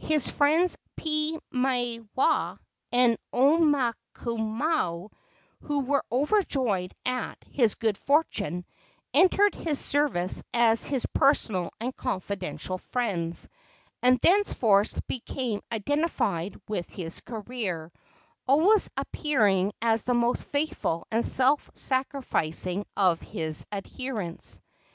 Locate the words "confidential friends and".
11.94-14.18